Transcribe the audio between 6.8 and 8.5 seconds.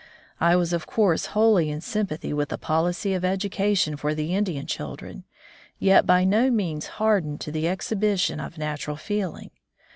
hardened to the exhibition